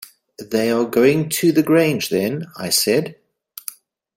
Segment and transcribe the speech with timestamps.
[0.39, 3.17] ‘They are going to the Grange, then?’ I said.